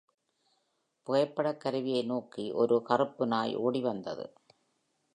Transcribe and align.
புகைப்படக்கருவியை 1.07 2.01
நோக்கி 2.05 2.51
ஒரு 2.53 2.77
கறுப்பு 2.89 3.27
நாய் 3.27 3.55
ஓடி 3.55 3.81
வந்தது. 3.81 4.25